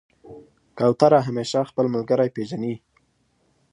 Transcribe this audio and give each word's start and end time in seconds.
کوتره 0.77 1.19
همیشه 1.27 1.59
خپل 1.69 1.85
ملګری 1.95 2.29
پېژني. 2.35 2.73